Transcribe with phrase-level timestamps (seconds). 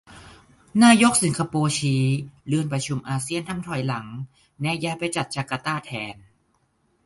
[0.83, 2.03] นายกสิงคโปร์ชี้
[2.47, 4.07] เลื่อนประชุมอาเซียนทำถอยหลัง
[4.61, 6.15] แนะย้ายไปจัดจาร์การ์ตาแทน